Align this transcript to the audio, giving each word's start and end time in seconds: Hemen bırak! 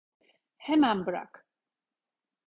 Hemen 0.57 1.05
bırak! 1.05 1.47